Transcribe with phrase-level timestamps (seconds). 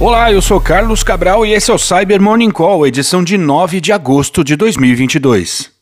[0.00, 3.82] Olá, eu sou Carlos Cabral e esse é o Cyber Morning Call, edição de 9
[3.82, 5.79] de agosto de 2022.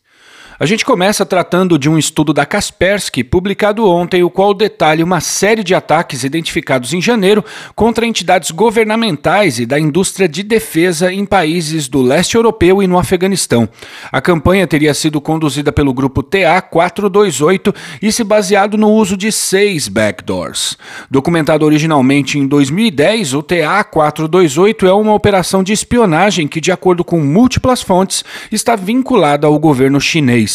[0.61, 5.21] A gente começa tratando de um estudo da Kaspersky, publicado ontem, o qual detalha uma
[5.21, 7.45] série de ataques identificados em janeiro
[7.77, 12.99] contra entidades governamentais e da indústria de defesa em países do leste europeu e no
[12.99, 13.69] Afeganistão.
[14.11, 17.73] A campanha teria sido conduzida pelo grupo TA428
[18.03, 20.77] e se baseado no uso de seis backdoors.
[21.09, 27.21] Documentado originalmente em 2010, o TA428 é uma operação de espionagem que, de acordo com
[27.21, 30.48] múltiplas fontes, está vinculada ao governo chinês.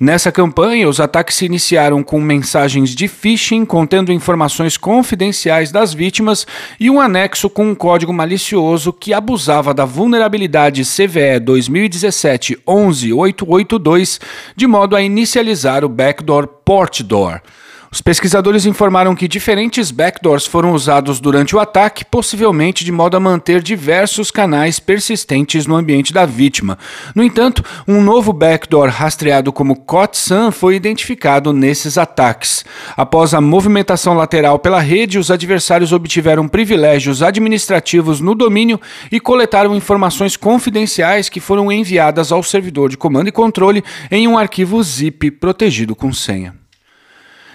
[0.00, 6.46] Nessa campanha, os ataques se iniciaram com mensagens de phishing contendo informações confidenciais das vítimas
[6.78, 14.20] e um anexo com um código malicioso que abusava da vulnerabilidade CVE 2017-11882
[14.54, 17.40] de modo a inicializar o backdoor port door.
[17.90, 23.20] Os pesquisadores informaram que diferentes backdoors foram usados durante o ataque, possivelmente de modo a
[23.20, 26.78] manter diversos canais persistentes no ambiente da vítima.
[27.14, 32.64] No entanto, um novo backdoor rastreado como COTSAN foi identificado nesses ataques.
[32.96, 39.74] Após a movimentação lateral pela rede, os adversários obtiveram privilégios administrativos no domínio e coletaram
[39.74, 45.30] informações confidenciais que foram enviadas ao servidor de comando e controle em um arquivo zip
[45.30, 46.65] protegido com senha.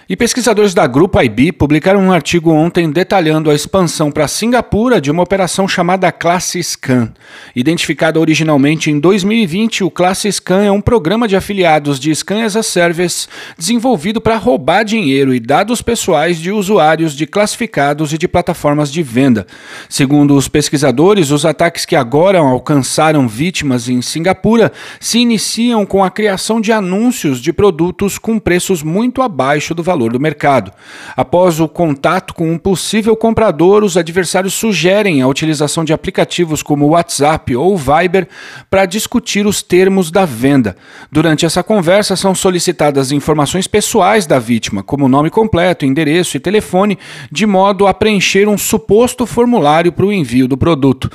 [0.08, 5.12] E pesquisadores da Grupo IB publicaram um artigo ontem detalhando a expansão para Singapura de
[5.12, 7.12] uma operação chamada Classe Scan.
[7.54, 12.56] Identificada originalmente em 2020, o Classe Scan é um programa de afiliados de Scan as
[12.56, 18.26] a Service desenvolvido para roubar dinheiro e dados pessoais de usuários de classificados e de
[18.26, 19.46] plataformas de venda.
[19.88, 26.10] Segundo os pesquisadores, os ataques que agora alcançaram vítimas em Singapura se iniciam com a
[26.10, 30.72] criação de anúncios de produtos com preços muito abaixo do valor do mercado.
[31.16, 36.88] Após o contato com um possível comprador, os adversários sugerem a utilização de aplicativos como
[36.88, 38.28] WhatsApp ou Viber
[38.70, 40.76] para discutir os termos da venda.
[41.10, 46.98] Durante essa conversa, são solicitadas informações pessoais da vítima, como nome completo, endereço e telefone,
[47.30, 51.10] de modo a preencher um suposto formulário para o envio do produto.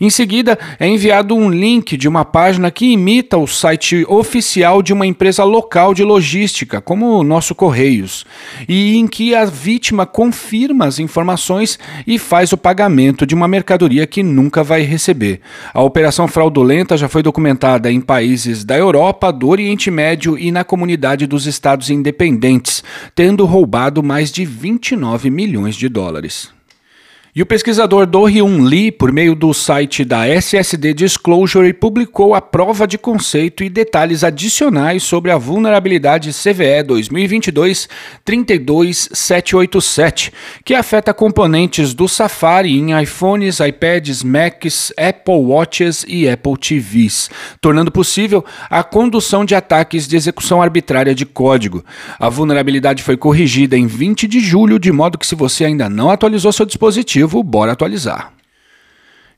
[0.00, 4.92] Em seguida, é enviado um link de uma página que imita o site oficial de
[4.92, 8.21] uma empresa local de logística, como o nosso Correios
[8.68, 14.06] e em que a vítima confirma as informações e faz o pagamento de uma mercadoria
[14.06, 15.40] que nunca vai receber.
[15.72, 20.64] A operação fraudulenta já foi documentada em países da Europa, do Oriente Médio e na
[20.64, 22.82] comunidade dos Estados Independentes,
[23.14, 26.50] tendo roubado mais de 29 milhões de dólares.
[27.34, 32.42] E o pesquisador Do Hyun Lee, por meio do site da SSD Disclosure, publicou a
[32.42, 36.84] prova de conceito e detalhes adicionais sobre a vulnerabilidade CVE
[38.26, 40.30] 2022-32787,
[40.62, 47.30] que afeta componentes do Safari em iPhones, iPads, Macs, Apple Watches e Apple TVs,
[47.62, 51.82] tornando possível a condução de ataques de execução arbitrária de código.
[52.18, 56.10] A vulnerabilidade foi corrigida em 20 de julho, de modo que se você ainda não
[56.10, 58.41] atualizou seu dispositivo, bora atualizar.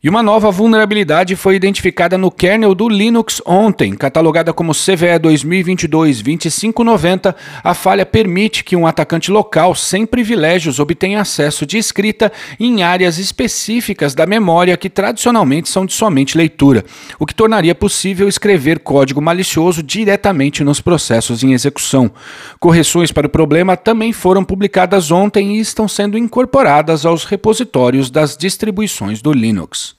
[0.05, 7.35] E uma nova vulnerabilidade foi identificada no kernel do Linux ontem, catalogada como CVE 2022-2590.
[7.63, 13.17] A falha permite que um atacante local sem privilégios obtenha acesso de escrita em áreas
[13.17, 16.85] específicas da memória que tradicionalmente são de somente leitura,
[17.19, 22.11] o que tornaria possível escrever código malicioso diretamente nos processos em execução.
[22.61, 28.37] Correções para o problema também foram publicadas ontem e estão sendo incorporadas aos repositórios das
[28.37, 29.94] distribuições do Linux.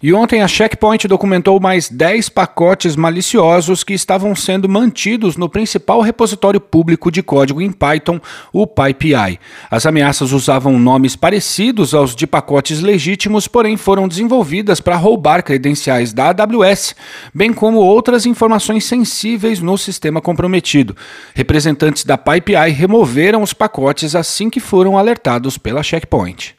[0.00, 6.00] E ontem a Checkpoint documentou mais 10 pacotes maliciosos que estavam sendo mantidos no principal
[6.02, 8.20] repositório público de código em Python,
[8.52, 9.40] o PyPI.
[9.68, 16.12] As ameaças usavam nomes parecidos aos de pacotes legítimos, porém foram desenvolvidas para roubar credenciais
[16.12, 16.94] da AWS,
[17.34, 20.96] bem como outras informações sensíveis no sistema comprometido.
[21.34, 26.57] Representantes da PyPI removeram os pacotes assim que foram alertados pela Checkpoint.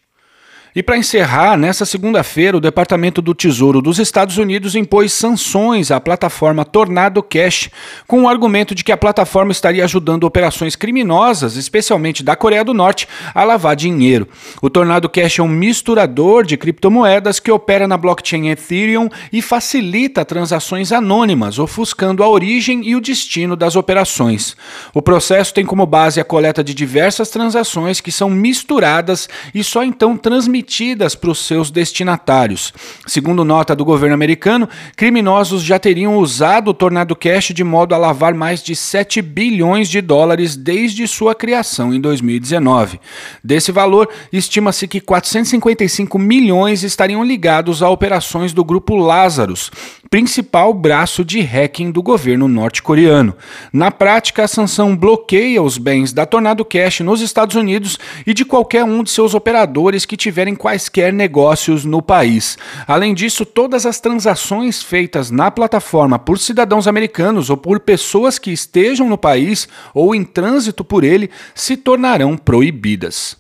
[0.76, 6.00] E para encerrar, nessa segunda-feira, o Departamento do Tesouro dos Estados Unidos impôs sanções à
[6.00, 7.72] plataforma Tornado Cash,
[8.06, 12.76] com o argumento de que a plataforma estaria ajudando operações criminosas, especialmente da Coreia do
[12.76, 14.28] Norte, a lavar dinheiro.
[14.62, 20.24] O Tornado Cash é um misturador de criptomoedas que opera na blockchain Ethereum e facilita
[20.24, 24.56] transações anônimas, ofuscando a origem e o destino das operações.
[24.94, 29.84] O processo tem como base a coleta de diversas transações que são misturadas e só
[29.84, 32.74] então transmitidas remetidas para os seus destinatários.
[33.08, 37.98] Segundo nota do governo americano, criminosos já teriam usado o Tornado Cash de modo a
[37.98, 43.00] lavar mais de 7 bilhões de dólares desde sua criação em 2019.
[43.44, 49.72] Desse valor, estima-se que 455 milhões estariam ligados a operações do grupo Lazarus,
[50.10, 53.34] principal braço de hacking do governo norte-coreano.
[53.72, 58.44] Na prática, a sanção bloqueia os bens da Tornado Cash nos Estados Unidos e de
[58.44, 62.58] qualquer um de seus operadores que tiverem quaisquer negócios no país.
[62.88, 68.52] Além disso, todas as transações feitas na plataforma por cidadãos americanos ou por pessoas que
[68.52, 73.38] estejam no país ou em trânsito por ele se tornarão proibidas.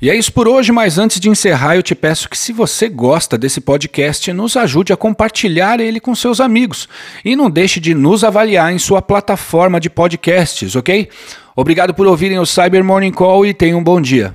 [0.00, 2.86] E é isso por hoje, mas antes de encerrar, eu te peço que, se você
[2.86, 6.86] gosta desse podcast, nos ajude a compartilhar ele com seus amigos.
[7.24, 11.08] E não deixe de nos avaliar em sua plataforma de podcasts, ok?
[11.54, 14.34] Obrigado por ouvirem o Cyber Morning Call e tenham um bom dia.